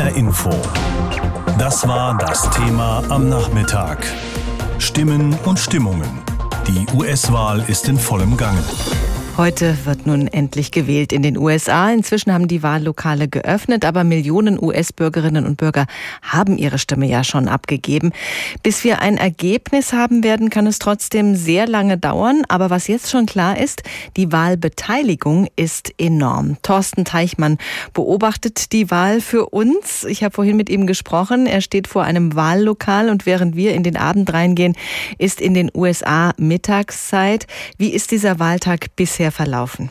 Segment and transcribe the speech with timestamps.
[0.00, 0.50] HR Info.
[1.58, 3.98] Das war das Thema am Nachmittag.
[4.78, 6.08] Stimmen und Stimmungen.
[6.66, 8.62] Die US-Wahl ist in vollem Gange.
[9.36, 11.90] Heute wird nun endlich gewählt in den USA.
[11.90, 15.86] Inzwischen haben die Wahllokale geöffnet, aber Millionen US-Bürgerinnen und Bürger
[16.20, 18.12] haben ihre Stimme ja schon abgegeben.
[18.62, 22.42] Bis wir ein Ergebnis haben werden, kann es trotzdem sehr lange dauern.
[22.48, 23.82] Aber was jetzt schon klar ist,
[24.16, 26.58] die Wahlbeteiligung ist enorm.
[26.62, 27.56] Thorsten Teichmann
[27.94, 30.04] beobachtet die Wahl für uns.
[30.04, 31.46] Ich habe vorhin mit ihm gesprochen.
[31.46, 34.76] Er steht vor einem Wahllokal und während wir in den Abend reingehen,
[35.18, 37.46] ist in den USA Mittagszeit.
[37.78, 39.90] Wie ist dieser Wahltag bisher bisher verlaufen?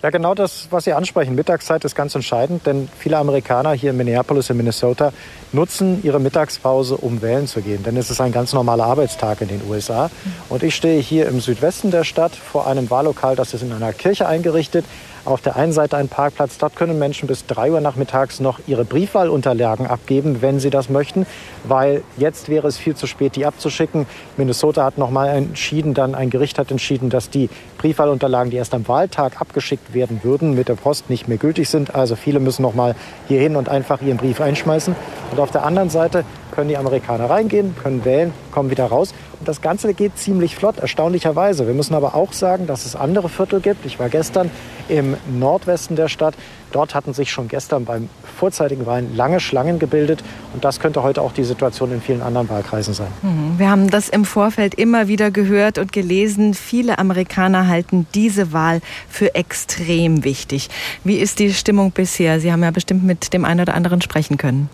[0.00, 1.34] Ja, genau das, was Sie ansprechen.
[1.34, 5.12] Mittagszeit ist ganz entscheidend, denn viele Amerikaner hier in Minneapolis in Minnesota
[5.52, 7.82] nutzen ihre Mittagspause, um wählen zu gehen.
[7.82, 10.08] Denn es ist ein ganz normaler Arbeitstag in den USA.
[10.50, 13.92] Und ich stehe hier im Südwesten der Stadt vor einem Wahllokal, das ist in einer
[13.92, 14.84] Kirche eingerichtet.
[15.24, 16.58] Auf der einen Seite ein Parkplatz.
[16.58, 21.26] Dort können Menschen bis drei Uhr nachmittags noch ihre Briefwahlunterlagen abgeben, wenn sie das möchten,
[21.64, 24.06] weil jetzt wäre es viel zu spät, die abzuschicken.
[24.36, 27.48] Minnesota hat nochmal entschieden, dann ein Gericht hat entschieden, dass die
[27.78, 31.94] Briefwahlunterlagen, die erst am Wahltag abgeschickt werden würden, mit der Post nicht mehr gültig sind.
[31.94, 32.94] Also viele müssen noch mal
[33.26, 34.94] hierhin und einfach ihren Brief einschmeißen.
[35.30, 39.14] Und auf der anderen Seite können die Amerikaner reingehen, können wählen, kommen wieder raus.
[39.44, 41.66] Das Ganze geht ziemlich flott, erstaunlicherweise.
[41.66, 43.84] Wir müssen aber auch sagen, dass es andere Viertel gibt.
[43.84, 44.50] Ich war gestern
[44.88, 46.34] im Nordwesten der Stadt.
[46.72, 50.24] Dort hatten sich schon gestern beim vorzeitigen Wahlen lange Schlangen gebildet.
[50.54, 53.08] Und das könnte heute auch die Situation in vielen anderen Wahlkreisen sein.
[53.22, 53.58] Mhm.
[53.58, 56.54] Wir haben das im Vorfeld immer wieder gehört und gelesen.
[56.54, 60.70] Viele Amerikaner halten diese Wahl für extrem wichtig.
[61.04, 62.40] Wie ist die Stimmung bisher?
[62.40, 64.70] Sie haben ja bestimmt mit dem einen oder anderen sprechen können.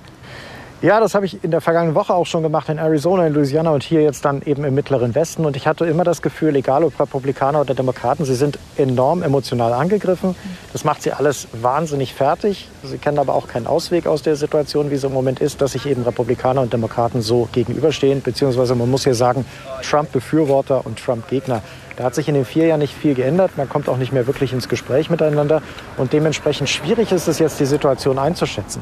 [0.83, 3.69] Ja, das habe ich in der vergangenen Woche auch schon gemacht in Arizona, in Louisiana
[3.71, 5.45] und hier jetzt dann eben im Mittleren Westen.
[5.45, 9.75] Und ich hatte immer das Gefühl, egal ob Republikaner oder Demokraten, sie sind enorm emotional
[9.75, 10.35] angegriffen.
[10.73, 12.71] Das macht sie alles wahnsinnig fertig.
[12.83, 15.73] Sie kennen aber auch keinen Ausweg aus der Situation, wie es im Moment ist, dass
[15.73, 18.23] sich eben Republikaner und Demokraten so gegenüberstehen.
[18.23, 19.45] Beziehungsweise man muss hier sagen,
[19.83, 21.61] Trump-Befürworter und Trump-Gegner.
[22.01, 23.59] Da hat sich in den vier Jahren nicht viel geändert.
[23.59, 25.61] Man kommt auch nicht mehr wirklich ins Gespräch miteinander.
[25.99, 28.81] Und dementsprechend schwierig ist es jetzt, die Situation einzuschätzen.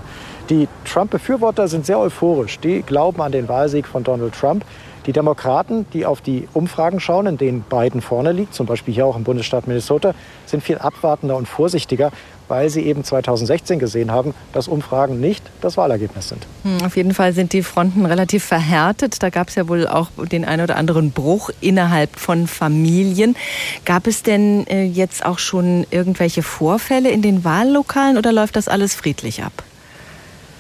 [0.51, 2.61] Die Trump-Befürworter sind sehr euphorisch.
[2.61, 4.65] Die glauben an den Wahlsieg von Donald Trump.
[5.07, 9.07] Die Demokraten, die auf die Umfragen schauen, in denen Biden vorne liegt, zum Beispiel hier
[9.07, 10.15] auch im Bundesstaat Minnesota,
[10.47, 12.13] sind viel abwartender und vorsichtiger,
[12.49, 16.47] weil sie eben 2016 gesehen haben, dass Umfragen nicht das Wahlergebnis sind.
[16.65, 19.23] Hm, auf jeden Fall sind die Fronten relativ verhärtet.
[19.23, 23.37] Da gab es ja wohl auch den einen oder anderen Bruch innerhalb von Familien.
[23.85, 28.69] Gab es denn äh, jetzt auch schon irgendwelche Vorfälle in den Wahllokalen oder läuft das
[28.69, 29.53] alles friedlich ab?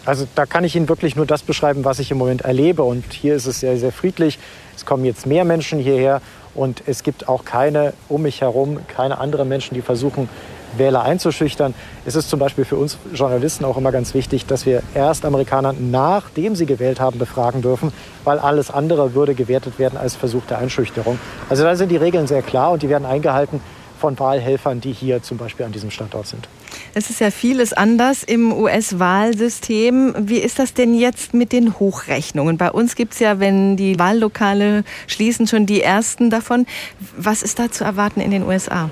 [0.05, 2.83] Also da kann ich Ihnen wirklich nur das beschreiben, was ich im Moment erlebe.
[2.83, 4.39] Und hier ist es sehr, sehr friedlich.
[4.75, 6.23] Es kommen jetzt mehr Menschen hierher
[6.55, 10.31] und es gibt auch keine um mich herum, keine anderen Menschen, die versuchen,
[10.77, 11.75] Wähler einzuschüchtern.
[12.05, 15.73] Es ist zum Beispiel für uns Journalisten auch immer ganz wichtig, dass wir erst Amerikaner,
[15.73, 17.93] nachdem sie gewählt haben, befragen dürfen,
[18.25, 21.19] weil alles andere würde gewertet werden als Versuch der Einschüchterung.
[21.49, 23.61] Also da sind die Regeln sehr klar und die werden eingehalten
[23.99, 26.49] von Wahlhelfern, die hier zum Beispiel an diesem Standort sind.
[26.95, 30.15] Es ist ja vieles anders im US-Wahlsystem.
[30.19, 32.57] Wie ist das denn jetzt mit den Hochrechnungen?
[32.57, 36.67] Bei uns gibt es ja, wenn die Wahllokale schließen, schon die ersten davon.
[37.17, 38.91] Was ist da zu erwarten in den USA?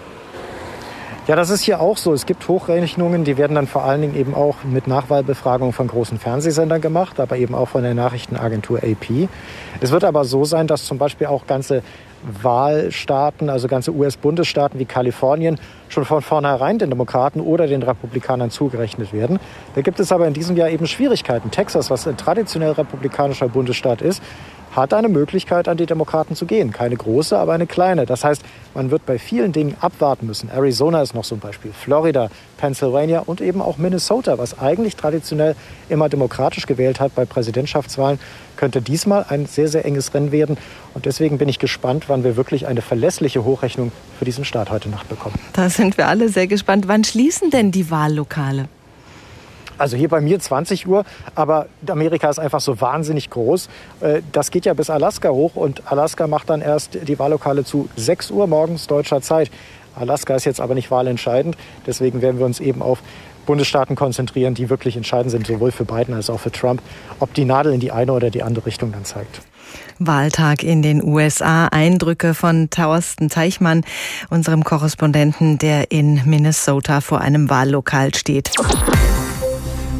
[1.26, 2.12] Ja, das ist hier auch so.
[2.12, 6.20] Es gibt Hochrechnungen, die werden dann vor allen Dingen eben auch mit Nachwahlbefragungen von großen
[6.20, 9.28] Fernsehsendern gemacht, aber eben auch von der Nachrichtenagentur AP.
[9.80, 11.82] Es wird aber so sein, dass zum Beispiel auch ganze
[12.22, 19.12] Wahlstaaten, also ganze US-Bundesstaaten wie Kalifornien, schon von vornherein den Demokraten oder den Republikanern zugerechnet
[19.12, 19.40] werden.
[19.74, 21.50] Da gibt es aber in diesem Jahr eben Schwierigkeiten.
[21.50, 24.22] Texas, was ein traditionell republikanischer Bundesstaat ist,
[24.76, 26.70] hat eine Möglichkeit, an die Demokraten zu gehen.
[26.70, 28.06] Keine große, aber eine kleine.
[28.06, 28.42] Das heißt,
[28.74, 30.50] man wird bei vielen Dingen abwarten müssen.
[30.50, 32.28] Arizona ist noch so ein Beispiel, Florida,
[32.58, 35.56] Pennsylvania und eben auch Minnesota, was eigentlich traditionell
[35.88, 38.18] immer demokratisch gewählt hat bei Präsidentschaftswahlen,
[38.56, 40.56] könnte diesmal ein sehr, sehr enges Rennen werden.
[40.94, 44.88] Und deswegen bin ich gespannt, wann wir wirklich eine verlässliche Hochrechnung für diesen Staat heute
[44.88, 45.34] Nacht bekommen.
[45.52, 46.88] Da sind wir alle sehr gespannt.
[46.88, 48.68] Wann schließen denn die Wahllokale?
[49.78, 53.68] Also hier bei mir 20 Uhr, aber Amerika ist einfach so wahnsinnig groß.
[54.00, 57.88] Äh, das geht ja bis Alaska hoch und Alaska macht dann erst die Wahllokale zu
[57.96, 59.50] 6 Uhr morgens deutscher Zeit.
[59.94, 61.56] Alaska ist jetzt aber nicht wahlentscheidend,
[61.86, 63.00] deswegen werden wir uns eben auf
[63.46, 66.82] Bundesstaaten konzentrieren, die wirklich entscheidend sind, sowohl für Biden als auch für Trump,
[67.20, 69.40] ob die Nadel in die eine oder die andere Richtung dann zeigt.
[69.98, 71.66] Wahltag in den USA.
[71.68, 73.82] Eindrücke von Thorsten Teichmann,
[74.28, 78.50] unserem Korrespondenten, der in Minnesota vor einem Wahllokal steht.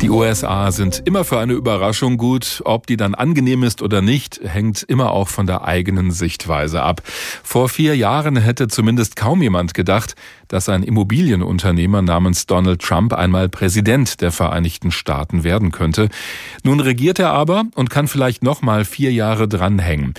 [0.03, 2.61] Die USA sind immer für eine Überraschung gut.
[2.67, 7.01] Ob die dann angenehm ist oder nicht, hängt immer auch von der eigenen Sichtweise ab.
[7.43, 10.15] Vor vier Jahren hätte zumindest kaum jemand gedacht,
[10.49, 16.09] dass ein Immobilienunternehmer namens Donald Trump einmal Präsident der Vereinigten Staaten werden könnte.
[16.63, 20.15] Nun regiert er aber und kann vielleicht noch mal vier Jahre dranhängen.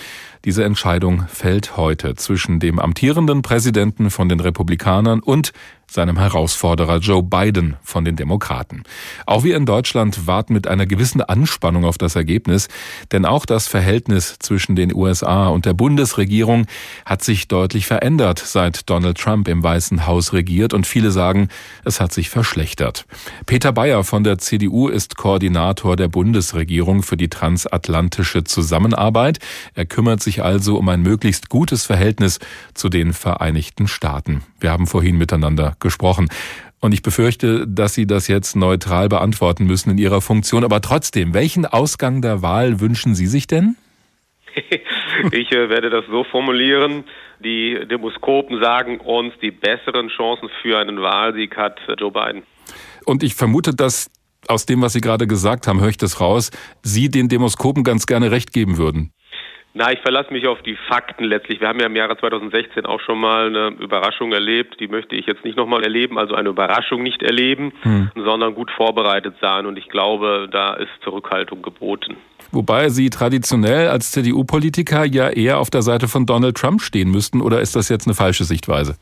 [0.46, 5.52] Diese Entscheidung fällt heute zwischen dem amtierenden Präsidenten von den Republikanern und
[5.90, 8.84] seinem Herausforderer Joe Biden von den Demokraten.
[9.26, 12.68] Auch wir in Deutschland warten mit einer gewissen Anspannung auf das Ergebnis,
[13.12, 16.66] denn auch das Verhältnis zwischen den USA und der Bundesregierung
[17.06, 21.50] hat sich deutlich verändert, seit Donald Trump im Weißen Haus regiert und viele sagen,
[21.86, 23.06] es hat sich verschlechtert.
[23.46, 29.40] Peter Bayer von der CDU ist Koordinator der Bundesregierung für die transatlantische Zusammenarbeit.
[29.76, 32.40] Er kümmert sich also um ein möglichst gutes Verhältnis
[32.74, 34.44] zu den Vereinigten Staaten.
[34.60, 36.30] Wir haben vorhin miteinander gesprochen.
[36.80, 40.64] Und ich befürchte, dass Sie das jetzt neutral beantworten müssen in Ihrer Funktion.
[40.64, 43.76] Aber trotzdem, welchen Ausgang der Wahl wünschen Sie sich denn?
[45.32, 47.04] ich äh, werde das so formulieren.
[47.40, 52.44] Die Demoskopen sagen uns, die besseren Chancen für einen Wahlsieg hat Joe Biden.
[53.06, 54.10] Und ich vermute, dass
[54.48, 56.52] aus dem, was Sie gerade gesagt haben, höre ich das raus,
[56.82, 59.12] Sie den Demoskopen ganz gerne recht geben würden.
[59.74, 61.62] Na, ich verlasse mich auf die Fakten letztlich.
[61.62, 64.80] Wir haben ja im Jahre 2016 auch schon mal eine Überraschung erlebt.
[64.80, 68.10] Die möchte ich jetzt nicht nochmal erleben, also eine Überraschung nicht erleben, hm.
[68.16, 69.68] sondern gut vorbereitet sein.
[69.68, 72.18] Und ich glaube, da ist Zurückhaltung geboten.
[72.52, 77.42] Wobei Sie traditionell als CDU-Politiker ja eher auf der Seite von Donald Trump stehen müssten,
[77.42, 78.98] oder ist das jetzt eine falsche Sichtweise?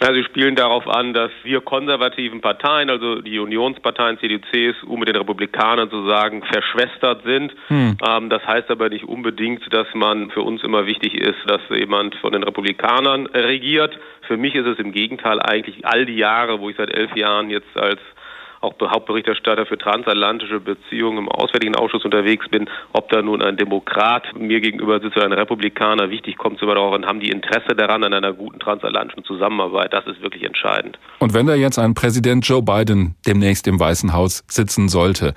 [0.00, 5.08] Ja, sie spielen darauf an, dass wir konservativen Parteien, also die Unionsparteien CDU, CSU mit
[5.08, 7.52] den Republikanern sozusagen verschwestert sind.
[7.66, 7.96] Hm.
[8.06, 12.14] Ähm, das heißt aber nicht unbedingt, dass man für uns immer wichtig ist, dass jemand
[12.16, 13.98] von den Republikanern regiert.
[14.28, 17.50] Für mich ist es im Gegenteil eigentlich all die Jahre, wo ich seit elf Jahren
[17.50, 18.00] jetzt als
[18.60, 24.38] auch Hauptberichterstatter für transatlantische Beziehungen im Auswärtigen Ausschuss unterwegs bin, ob da nun ein Demokrat
[24.38, 27.74] mir gegenüber sitzt oder ein Republikaner, wichtig kommt es immer darauf an, haben die Interesse
[27.76, 29.92] daran an einer guten transatlantischen Zusammenarbeit.
[29.92, 30.98] Das ist wirklich entscheidend.
[31.18, 35.34] Und wenn da jetzt ein Präsident Joe Biden demnächst im Weißen Haus sitzen sollte,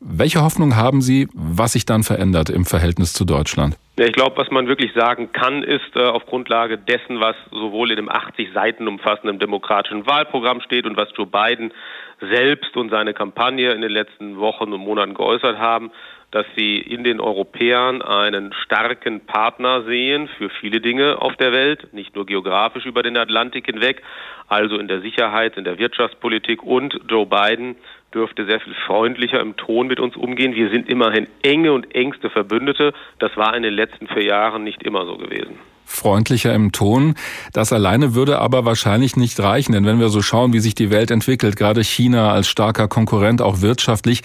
[0.00, 3.76] welche Hoffnung haben Sie, was sich dann verändert im Verhältnis zu Deutschland?
[4.00, 7.90] Ja, ich glaube, was man wirklich sagen kann, ist äh, auf Grundlage dessen, was sowohl
[7.90, 11.70] in dem 80 Seiten umfassenden demokratischen Wahlprogramm steht und was Joe Biden
[12.18, 15.90] selbst und seine Kampagne in den letzten Wochen und Monaten geäußert haben,
[16.30, 21.92] dass sie in den Europäern einen starken Partner sehen für viele Dinge auf der Welt,
[21.92, 24.02] nicht nur geografisch über den Atlantik hinweg,
[24.48, 27.76] also in der Sicherheit, in der Wirtschaftspolitik und Joe Biden
[28.12, 30.54] dürfte sehr viel freundlicher im Ton mit uns umgehen.
[30.54, 32.92] Wir sind immerhin enge und engste Verbündete.
[33.18, 35.58] Das war in den letzten vier Jahren nicht immer so gewesen
[35.90, 37.16] freundlicher im Ton.
[37.52, 40.90] Das alleine würde aber wahrscheinlich nicht reichen, denn wenn wir so schauen, wie sich die
[40.90, 44.22] Welt entwickelt, gerade China als starker Konkurrent, auch wirtschaftlich,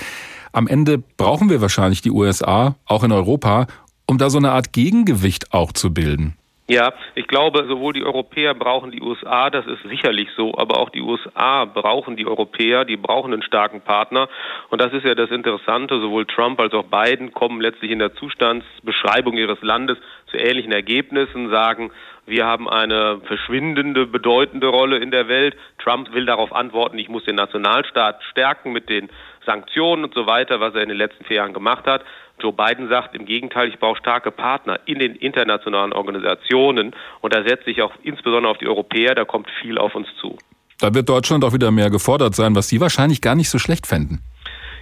[0.56, 3.68] am Ende brauchen wir wahrscheinlich die USA, auch in Europa,
[4.07, 6.38] um da so eine Art Gegengewicht auch zu bilden.
[6.68, 10.90] Ja, ich glaube, sowohl die Europäer brauchen die USA, das ist sicherlich so, aber auch
[10.90, 14.30] die USA brauchen die Europäer, die brauchen einen starken Partner.
[14.72, 18.16] Und das ist ja das Interessante, sowohl Trump als auch Biden kommen letztlich in der
[18.16, 20.00] Zustandsbeschreibung ihres Landes
[20.31, 21.92] zu ähnlichen Ergebnissen, sagen,
[22.25, 25.56] wir haben eine verschwindende, bedeutende Rolle in der Welt.
[25.77, 29.10] Trump will darauf antworten, ich muss den Nationalstaat stärken mit den
[29.45, 32.04] Sanktionen und so weiter, was er in den letzten vier Jahren gemacht hat.
[32.42, 37.44] Joe Biden sagt im Gegenteil, ich brauche starke Partner in den internationalen Organisationen und da
[37.48, 40.38] setze ich auch insbesondere auf die Europäer, da kommt viel auf uns zu.
[40.80, 43.88] Da wird Deutschland auch wieder mehr gefordert sein, was Sie wahrscheinlich gar nicht so schlecht
[43.88, 44.22] fänden.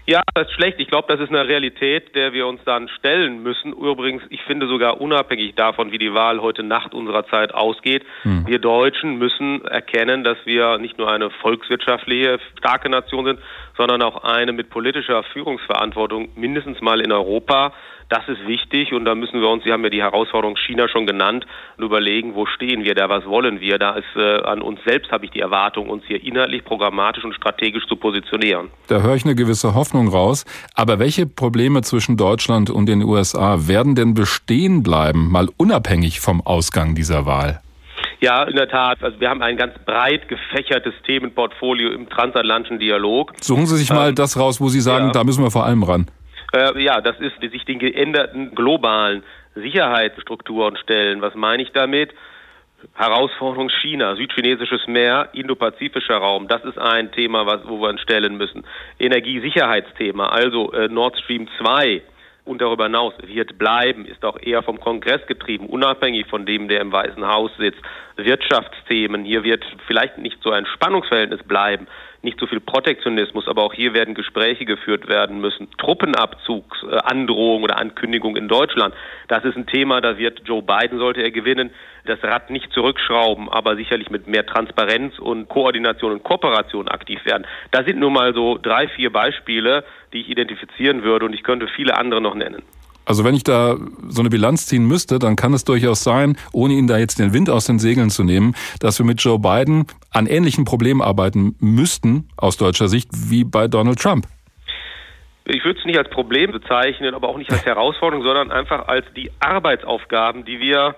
[0.06, 0.80] Ja, das ist schlecht.
[0.80, 3.72] Ich glaube, das ist eine Realität, der wir uns dann stellen müssen.
[3.72, 8.45] Übrigens, ich finde sogar unabhängig davon, wie die Wahl heute Nacht unserer Zeit ausgeht, hm.
[8.45, 13.40] wir Deutschen müssen erkennen, dass wir nicht nur eine volkswirtschaftliche starke Nation sind,
[13.78, 17.74] sondern auch eine mit politischer Führungsverantwortung mindestens mal in Europa
[18.10, 21.06] das ist wichtig und da müssen wir uns, Sie haben ja die Herausforderung China schon
[21.07, 21.45] genannt,
[21.78, 23.78] überlegen, wo stehen wir da, was wollen wir.
[23.78, 27.33] Da ist äh, an uns selbst habe ich die Erwartung, uns hier inhaltlich, programmatisch und
[27.33, 28.69] strategisch zu positionieren.
[28.88, 30.45] Da höre ich eine gewisse Hoffnung raus.
[30.76, 36.42] Aber welche Probleme zwischen Deutschland und den USA werden denn bestehen bleiben, mal unabhängig vom
[36.42, 37.62] Ausgang dieser Wahl?
[38.24, 39.04] Ja, in der Tat.
[39.04, 43.33] Also wir haben ein ganz breit gefächertes Themenportfolio im transatlantischen Dialog.
[43.42, 45.12] Suchen Sie sich mal ähm, das raus, wo Sie sagen, ja.
[45.12, 46.07] da müssen wir vor allem ran.
[46.54, 49.24] Äh, ja, das ist sich den geänderten globalen
[49.56, 51.22] Sicherheitsstrukturen stellen.
[51.22, 52.14] Was meine ich damit?
[52.95, 58.36] Herausforderung China, südchinesisches Meer, indopazifischer Raum, das ist ein Thema, was, wo wir uns stellen
[58.36, 58.66] müssen.
[59.00, 62.02] Energiesicherheitsthema, also äh, Nord Stream 2
[62.45, 66.81] und darüber hinaus wird bleiben, ist auch eher vom Kongress getrieben, unabhängig von dem, der
[66.81, 67.81] im Weißen Haus sitzt.
[68.18, 71.88] Wirtschaftsthemen, hier wird vielleicht nicht so ein Spannungsverhältnis bleiben.
[72.23, 75.68] Nicht so viel Protektionismus, aber auch hier werden Gespräche geführt werden müssen.
[75.77, 78.95] Truppenabzugsandrohung oder Ankündigung in Deutschland,
[79.27, 81.71] das ist ein Thema, da wird Joe Biden, sollte er gewinnen,
[82.06, 87.45] das Rad nicht zurückschrauben, aber sicherlich mit mehr Transparenz und Koordination und Kooperation aktiv werden.
[87.71, 91.68] Da sind nun mal so drei, vier Beispiele, die ich identifizieren würde und ich könnte
[91.68, 92.63] viele andere noch nennen.
[93.06, 93.76] Also wenn ich da
[94.07, 97.33] so eine Bilanz ziehen müsste, dann kann es durchaus sein, ohne Ihnen da jetzt den
[97.33, 101.56] Wind aus den Segeln zu nehmen, dass wir mit Joe Biden an ähnlichen Problemen arbeiten
[101.60, 104.26] müssten, aus deutscher Sicht, wie bei Donald Trump.
[105.45, 109.06] Ich würde es nicht als Problem bezeichnen, aber auch nicht als Herausforderung, sondern einfach als
[109.14, 110.95] die Arbeitsaufgaben, die wir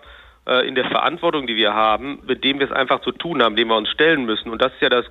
[0.48, 3.56] äh, in der Verantwortung, die wir haben, mit dem wir es einfach zu tun haben,
[3.56, 4.52] dem wir uns stellen müssen.
[4.52, 5.06] Und das ist ja das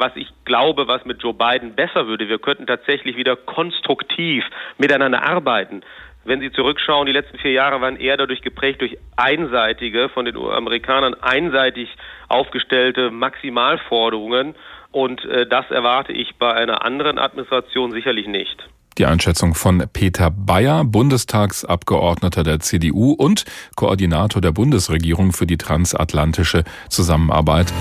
[0.00, 2.28] was ich glaube, was mit Joe Biden besser würde.
[2.28, 4.44] Wir könnten tatsächlich wieder konstruktiv
[4.78, 5.82] miteinander arbeiten.
[6.24, 10.36] Wenn Sie zurückschauen, die letzten vier Jahre waren eher dadurch geprägt durch einseitige, von den
[10.36, 11.88] Amerikanern einseitig
[12.28, 14.54] aufgestellte Maximalforderungen.
[14.92, 18.68] Und äh, das erwarte ich bei einer anderen Administration sicherlich nicht.
[18.98, 23.44] Die Einschätzung von Peter Bayer, Bundestagsabgeordneter der CDU und
[23.76, 27.72] Koordinator der Bundesregierung für die transatlantische Zusammenarbeit.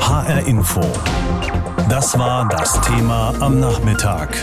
[0.00, 0.80] HR Info.
[1.88, 4.36] Das war das Thema am Nachmittag.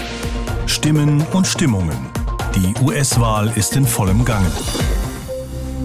[0.67, 2.22] Stimmen und Stimmungen.
[2.55, 4.51] Die US-Wahl ist in vollem Gange.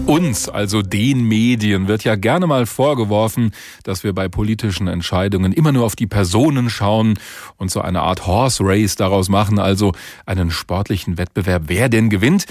[0.05, 3.51] Uns, also den Medien, wird ja gerne mal vorgeworfen,
[3.83, 7.17] dass wir bei politischen Entscheidungen immer nur auf die Personen schauen
[7.57, 9.93] und so eine Art Horse Race daraus machen, also
[10.27, 12.45] einen sportlichen Wettbewerb, wer denn gewinnt.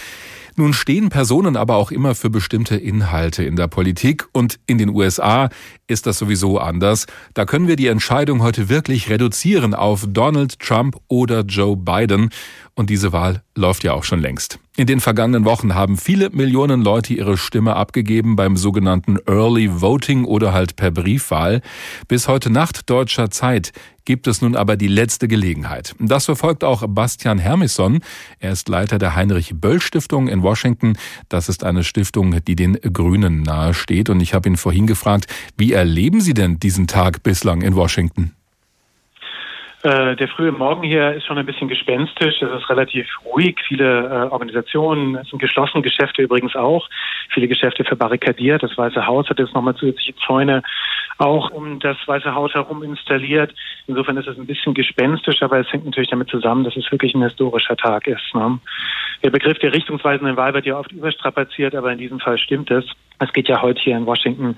[0.58, 4.88] Nun stehen Personen aber auch immer für bestimmte Inhalte in der Politik und in den
[4.88, 5.50] USA
[5.86, 7.06] ist das sowieso anders.
[7.34, 12.30] Da können wir die Entscheidung heute wirklich reduzieren auf Donald Trump oder Joe Biden
[12.74, 14.58] und diese Wahl läuft ja auch schon längst.
[14.76, 20.24] In den vergangenen Wochen haben viele Millionen Leute ihre Stimme abgegeben beim sogenannten Early Voting
[20.24, 21.62] oder halt per Briefwahl.
[22.06, 23.72] Bis heute Nacht deutscher Zeit
[24.08, 25.94] gibt es nun aber die letzte Gelegenheit.
[26.00, 28.00] Das verfolgt auch Bastian Hermisson.
[28.38, 30.96] Er ist Leiter der Heinrich Böll Stiftung in Washington.
[31.28, 34.08] Das ist eine Stiftung, die den Grünen nahesteht.
[34.08, 35.26] Und ich habe ihn vorhin gefragt,
[35.58, 38.32] wie erleben Sie denn diesen Tag bislang in Washington?
[39.82, 42.42] Äh, der frühe Morgen hier ist schon ein bisschen gespenstisch.
[42.42, 43.60] Es ist relativ ruhig.
[43.68, 46.88] Viele äh, Organisationen, sind geschlossen, Geschäfte übrigens auch.
[47.32, 48.62] Viele Geschäfte verbarrikadiert.
[48.62, 50.62] Das Weiße Haus hat jetzt nochmal zusätzliche Zäune
[51.18, 53.54] auch um das Weiße Haus herum installiert.
[53.86, 57.14] Insofern ist es ein bisschen gespenstisch, aber es hängt natürlich damit zusammen, dass es wirklich
[57.14, 58.34] ein historischer Tag ist.
[58.34, 58.58] Ne?
[59.22, 62.84] Der Begriff der richtungsweisenden Wahl wird ja oft überstrapaziert, aber in diesem Fall stimmt es.
[63.20, 64.56] Es geht ja heute hier in Washington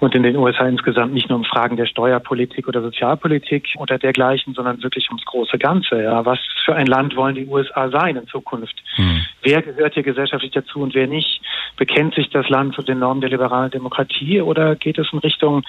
[0.00, 4.54] und in den USA insgesamt nicht nur um Fragen der Steuerpolitik oder Sozialpolitik oder dergleichen,
[4.54, 6.02] sondern wirklich ums große Ganze.
[6.02, 8.74] Ja, was für ein Land wollen die USA sein in Zukunft?
[8.96, 9.22] Hm.
[9.42, 11.40] Wer gehört hier gesellschaftlich dazu und wer nicht?
[11.76, 15.62] Bekennt sich das Land zu den Normen der liberalen Demokratie oder geht es in Richtung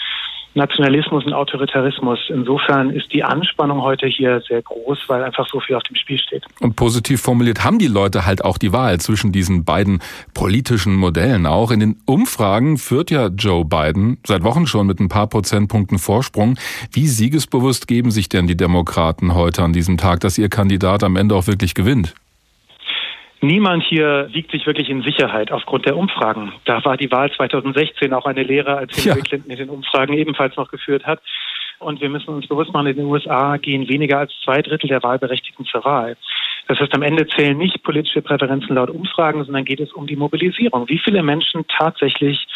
[0.56, 2.20] Nationalismus und Autoritarismus.
[2.30, 6.20] Insofern ist die Anspannung heute hier sehr groß, weil einfach so viel auf dem Spiel
[6.20, 6.44] steht.
[6.60, 10.00] Und positiv formuliert haben die Leute halt auch die Wahl zwischen diesen beiden
[10.34, 11.72] politischen Modellen auch.
[11.72, 16.58] In den Umfragen führt ja Joe Biden seit Wochen schon mit ein paar Prozentpunkten Vorsprung.
[16.92, 21.16] Wie siegesbewusst geben sich denn die Demokraten heute an diesem Tag, dass ihr Kandidat am
[21.16, 22.14] Ende auch wirklich gewinnt?
[23.44, 26.54] Niemand hier wiegt sich wirklich in Sicherheit aufgrund der Umfragen.
[26.64, 29.24] Da war die Wahl 2016 auch eine Lehre, als Hillary ja.
[29.26, 31.20] Clinton in den Umfragen ebenfalls noch geführt hat.
[31.80, 35.04] Und wir müssen uns bewusst machen, in den USA gehen weniger als zwei Drittel der
[35.04, 36.16] Wahlberechtigten zur Wahl.
[36.70, 40.16] Das heißt, am Ende zählen nicht politische Präferenzen laut Umfragen, sondern geht es um die
[40.16, 40.88] Mobilisierung.
[40.88, 42.48] Wie viele Menschen tatsächlich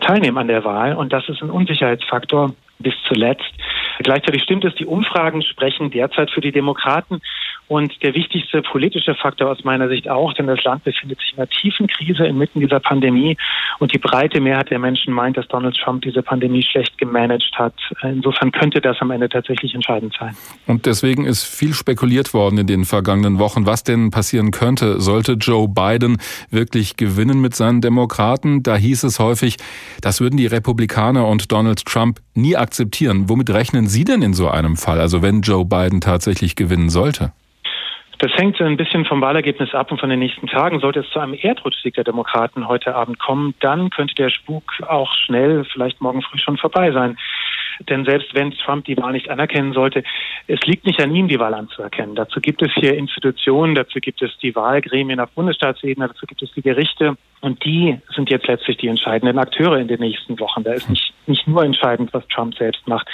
[0.00, 0.94] teilnehmen an der Wahl?
[0.94, 3.50] Und das ist ein Unsicherheitsfaktor bis zuletzt.
[3.98, 7.20] Gleichzeitig stimmt es, die Umfragen sprechen derzeit für die Demokraten.
[7.68, 11.38] Und der wichtigste politische Faktor aus meiner Sicht auch, denn das Land befindet sich in
[11.38, 13.36] einer tiefen Krise inmitten dieser Pandemie.
[13.78, 17.74] Und die breite Mehrheit der Menschen meint, dass Donald Trump diese Pandemie schlecht gemanagt hat.
[18.02, 20.34] Insofern könnte das am Ende tatsächlich entscheidend sein.
[20.66, 25.32] Und deswegen ist viel spekuliert worden in den vergangenen Wochen, was denn passieren könnte, sollte
[25.32, 26.16] Joe Biden
[26.50, 28.62] wirklich gewinnen mit seinen Demokraten.
[28.62, 29.56] Da hieß es häufig,
[30.00, 33.28] das würden die Republikaner und Donald Trump nie akzeptieren.
[33.28, 37.32] Womit rechnen Sie denn in so einem Fall, also wenn Joe Biden tatsächlich gewinnen sollte?
[38.18, 40.80] Das hängt ein bisschen vom Wahlergebnis ab und von den nächsten Tagen.
[40.80, 45.14] Sollte es zu einem Erdrutschsieg der Demokraten heute Abend kommen, dann könnte der Spuk auch
[45.14, 47.16] schnell, vielleicht morgen früh schon vorbei sein.
[47.88, 50.02] Denn selbst wenn Trump die Wahl nicht anerkennen sollte,
[50.46, 52.14] es liegt nicht an ihm, die Wahl anzuerkennen.
[52.14, 56.52] Dazu gibt es hier Institutionen, dazu gibt es die Wahlgremien auf Bundesstaatsebene, dazu gibt es
[56.52, 57.16] die Gerichte.
[57.40, 60.64] Und die sind jetzt letztlich die entscheidenden Akteure in den nächsten Wochen.
[60.64, 63.06] Da ist nicht, nicht nur entscheidend, was Trump selbst macht.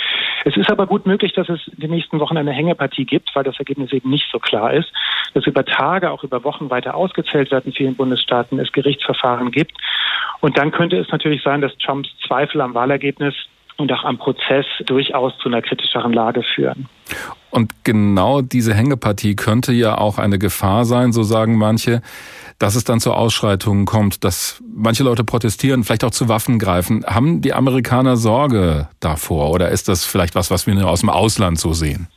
[0.46, 3.44] Es ist aber gut möglich, dass es in den nächsten Wochen eine Hängepartie gibt, weil
[3.44, 4.90] das Ergebnis eben nicht so klar ist,
[5.34, 9.76] dass über Tage, auch über Wochen weiter ausgezählt wird in vielen Bundesstaaten, es Gerichtsverfahren gibt.
[10.40, 13.34] Und dann könnte es natürlich sein, dass Trumps Zweifel am Wahlergebnis
[13.76, 16.88] und auch am Prozess durchaus zu einer kritischeren Lage führen.
[17.50, 22.02] Und genau diese Hängepartie könnte ja auch eine Gefahr sein, so sagen manche,
[22.58, 27.04] dass es dann zu Ausschreitungen kommt, dass manche Leute protestieren, vielleicht auch zu Waffen greifen.
[27.06, 31.10] Haben die Amerikaner Sorge davor oder ist das vielleicht was, was wir nur aus dem
[31.10, 32.08] Ausland so sehen?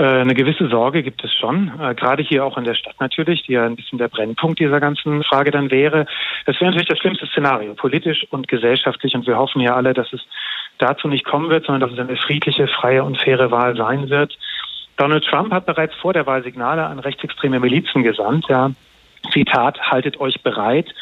[0.00, 3.42] Äh, eine gewisse Sorge gibt es schon, äh, gerade hier auch in der Stadt natürlich,
[3.42, 6.06] die ja ein bisschen der Brennpunkt dieser ganzen Frage dann wäre.
[6.46, 9.14] Das wäre natürlich das schlimmste Szenario, politisch und gesellschaftlich.
[9.14, 10.22] Und wir hoffen ja alle, dass es
[10.80, 14.36] dazu nicht kommen wird, sondern dass es eine friedliche, freie und faire Wahl sein wird.
[14.96, 18.46] Donald Trump hat bereits vor der Wahl Signale an rechtsextreme Milizen gesandt.
[18.48, 18.70] Ja,
[19.32, 20.92] Zitat, haltet euch bereit.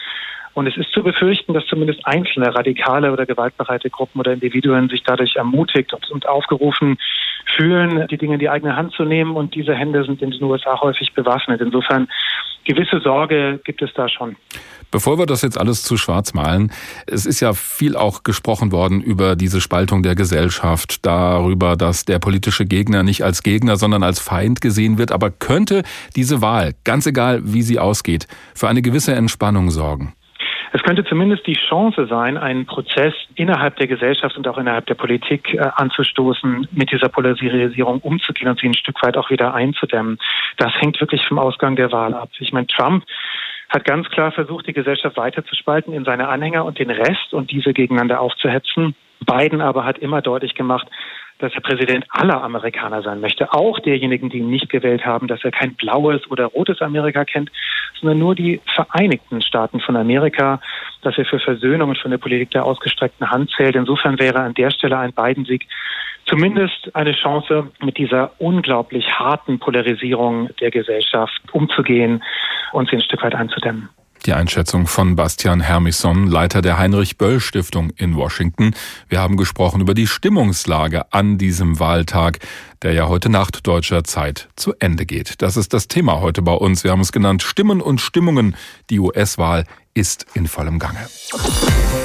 [0.55, 5.05] Und es ist zu befürchten, dass zumindest einzelne radikale oder gewaltbereite Gruppen oder Individuen sich
[5.05, 6.99] dadurch ermutigt und aufgerufen
[7.57, 9.37] fühlen, die Dinge in die eigene Hand zu nehmen.
[9.37, 11.61] Und diese Hände sind in den USA häufig bewaffnet.
[11.61, 12.09] Insofern
[12.65, 14.37] gewisse Sorge gibt es da schon.
[14.91, 16.73] Bevor wir das jetzt alles zu schwarz malen,
[17.07, 22.19] es ist ja viel auch gesprochen worden über diese Spaltung der Gesellschaft, darüber, dass der
[22.19, 25.13] politische Gegner nicht als Gegner, sondern als Feind gesehen wird.
[25.13, 25.83] Aber könnte
[26.17, 30.15] diese Wahl, ganz egal wie sie ausgeht, für eine gewisse Entspannung sorgen?
[30.73, 34.95] Es könnte zumindest die Chance sein, einen Prozess innerhalb der Gesellschaft und auch innerhalb der
[34.95, 40.19] Politik äh, anzustoßen, mit dieser Polarisierung umzugehen und sie ein Stück weit auch wieder einzudämmen.
[40.57, 42.31] Das hängt wirklich vom Ausgang der Wahl ab.
[42.39, 43.05] Ich meine, Trump
[43.69, 47.73] hat ganz klar versucht, die Gesellschaft weiterzuspalten in seine Anhänger und den Rest und diese
[47.73, 48.95] gegeneinander aufzuhetzen.
[49.27, 50.89] Biden aber hat immer deutlich gemacht,
[51.39, 55.45] dass er Präsident aller Amerikaner sein möchte, auch derjenigen, die ihn nicht gewählt haben, dass
[55.45, 57.51] er kein blaues oder rotes Amerika kennt,
[58.01, 60.61] sondern nur die Vereinigten Staaten von Amerika,
[61.03, 63.77] dass er für Versöhnung und für eine Politik der ausgestreckten Hand zählt.
[63.77, 65.67] Insofern wäre an der Stelle ein Biden-Sieg
[66.29, 72.23] zumindest eine Chance, mit dieser unglaublich harten Polarisierung der Gesellschaft umzugehen
[72.73, 73.89] und sie ein Stück weit einzudämmen.
[74.27, 78.75] Die Einschätzung von Bastian Hermisson, Leiter der Heinrich Böll Stiftung in Washington.
[79.09, 82.41] Wir haben gesprochen über die Stimmungslage an diesem Wahltag,
[82.83, 85.41] der ja heute Nacht deutscher Zeit zu Ende geht.
[85.41, 86.85] Das ist das Thema heute bei uns.
[86.85, 88.57] Wir haben es genannt Stimmen und Stimmungen.
[88.91, 89.65] Die US-Wahl
[89.99, 91.01] ist in vollem Gange.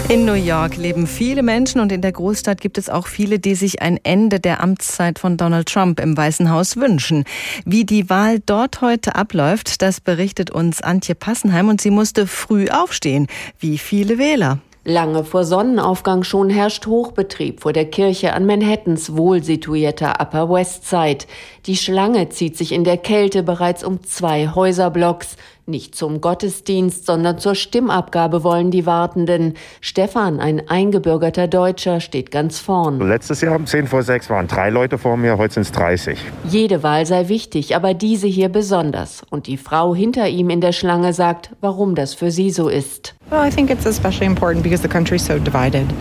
[0.10, 3.54] In New York leben viele Menschen und in der Großstadt gibt es auch viele, die
[3.54, 7.24] sich ein Ende der Amtszeit von Donald Trump im Weißen Haus wünschen.
[7.66, 12.68] Wie die Wahl dort heute abläuft, das berichtet uns Antje Passenheim und sie musste früh
[12.68, 13.28] aufstehen,
[13.60, 14.60] wie viele Wähler.
[14.86, 21.20] Lange vor Sonnenaufgang schon herrscht Hochbetrieb vor der Kirche an Manhattans wohlsituierter Upper West Side.
[21.66, 25.38] Die Schlange zieht sich in der Kälte bereits um zwei Häuserblocks.
[25.66, 29.54] Nicht zum Gottesdienst, sondern zur Stimmabgabe wollen die Wartenden.
[29.80, 33.00] Stefan, ein eingebürgerter Deutscher, steht ganz vorn.
[33.00, 36.20] Letztes Jahr um 10 vor 6 waren drei Leute vor mir, heute sind es 30.
[36.50, 39.22] Jede Wahl sei wichtig, aber diese hier besonders.
[39.30, 43.16] Und die Frau hinter ihm in der Schlange sagt, warum das für sie so ist.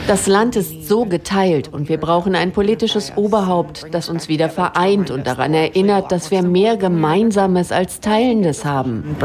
[0.07, 5.11] Das Land ist so geteilt und wir brauchen ein politisches Oberhaupt, das uns wieder vereint
[5.11, 9.17] und daran erinnert, dass wir mehr Gemeinsames als Teilendes haben.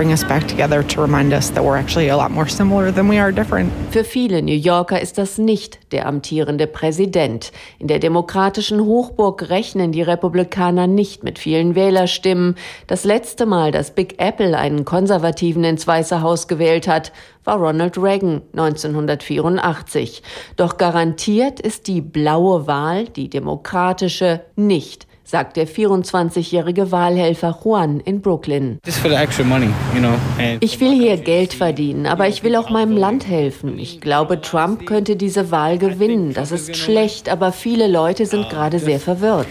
[3.91, 7.53] Für viele New Yorker ist das nicht der amtierende Präsident.
[7.79, 12.55] In der demokratischen Hochburg rechnen die Republikaner nicht mit vielen Wählerstimmen.
[12.87, 17.13] Das letzte Mal, dass Big Apple einen Konservativen ins Weiße Haus gewählt hat,
[17.45, 20.23] war Ronald Reagan 1984.
[20.57, 28.21] Doch garantiert ist die blaue Wahl, die demokratische, nicht sagt der 24-jährige Wahlhelfer Juan in
[28.21, 28.79] Brooklyn.
[30.61, 33.77] Ich will hier Geld verdienen, aber ich will auch meinem End helfen.
[33.77, 36.33] Ich glaube, Trump könnte diese Wahl gewinnen.
[36.33, 39.47] Das ist schlecht, aber viele Leute sind gerade sehr verwirrt.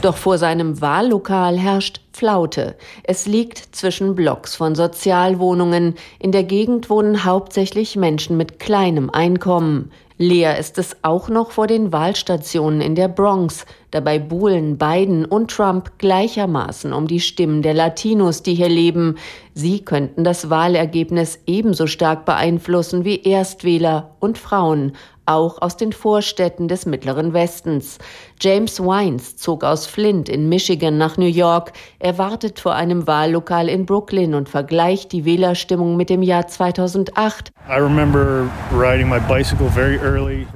[0.00, 2.76] Doch vor seinem Wahllokal herrscht Flaute.
[3.02, 5.96] Es liegt zwischen Blocks von Sozialwohnungen.
[6.18, 9.90] In der Gegend wohnen hauptsächlich Menschen mit kleinem Einkommen.
[10.22, 13.64] Leer ist es auch noch vor den Wahlstationen in der Bronx.
[13.90, 19.16] Dabei buhlen Biden und Trump gleichermaßen um die Stimmen der Latinos, die hier leben.
[19.54, 24.92] Sie könnten das Wahlergebnis ebenso stark beeinflussen wie Erstwähler und Frauen
[25.30, 27.98] auch aus den Vorstädten des Mittleren Westens.
[28.40, 31.72] James Wines zog aus Flint in Michigan nach New York.
[32.00, 37.52] Er wartet vor einem Wahllokal in Brooklyn und vergleicht die Wählerstimmung mit dem Jahr 2008.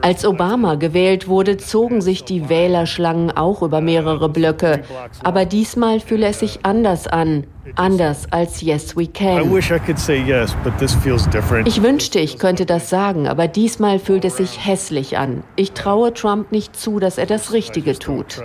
[0.00, 4.82] Als Obama gewählt wurde, zogen sich die Wählerschlangen auch über mehrere Blöcke.
[5.22, 7.44] Aber diesmal fühle es sich anders an.
[7.76, 9.50] Anders als Yes We Can.
[11.64, 15.42] Ich wünschte, ich könnte das sagen, aber diesmal fühlt es sich hässlich an.
[15.56, 18.42] Ich traue Trump nicht zu, dass er das Richtige tut.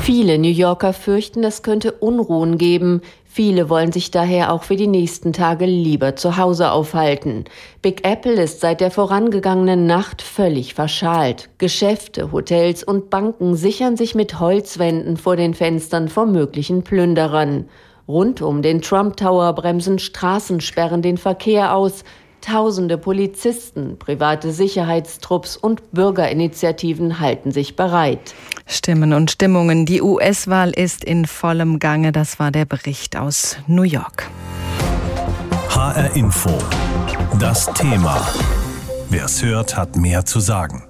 [0.00, 3.02] Viele New Yorker fürchten, es könnte Unruhen geben.
[3.36, 7.44] Viele wollen sich daher auch für die nächsten Tage lieber zu Hause aufhalten.
[7.82, 11.50] Big Apple ist seit der vorangegangenen Nacht völlig verschalt.
[11.58, 17.68] Geschäfte, Hotels und Banken sichern sich mit Holzwänden vor den Fenstern vor möglichen Plünderern.
[18.08, 22.04] Rund um den Trump Tower bremsen Straßensperren den Verkehr aus.
[22.46, 28.36] Tausende Polizisten, private Sicherheitstrupps und Bürgerinitiativen halten sich bereit.
[28.66, 29.84] Stimmen und Stimmungen.
[29.84, 32.12] Die US-Wahl ist in vollem Gange.
[32.12, 34.30] Das war der Bericht aus New York.
[35.70, 36.56] HR Info.
[37.40, 38.24] Das Thema.
[39.10, 40.84] Wer es hört, hat mehr zu sagen.